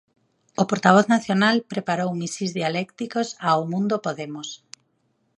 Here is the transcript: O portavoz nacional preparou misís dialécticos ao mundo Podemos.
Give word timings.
O 0.61 0.63
portavoz 0.69 1.05
nacional 1.15 1.55
preparou 1.73 2.09
misís 2.21 2.51
dialécticos 2.59 3.27
ao 3.49 3.61
mundo 3.71 3.95
Podemos. 4.05 4.47